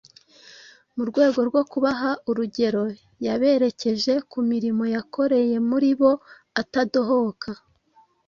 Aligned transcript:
Mu 0.95 1.03
rwego 1.09 1.39
rwo 1.49 1.61
kubaha 1.71 2.11
urugero 2.29 2.83
yaberekeje 3.25 4.13
ku 4.31 4.39
mirimo 4.49 4.83
yakoreye 4.95 5.55
muri 5.69 5.89
bo 5.99 6.11
atadohoka. 6.61 7.49